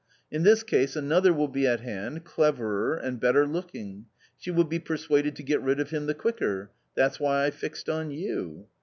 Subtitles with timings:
[0.31, 4.79] In this case another will be at hand, cleverer and better looking; she will be
[4.79, 6.71] persuaded to get rid of him the quicker.
[6.95, 8.65] That's why I fixed on you."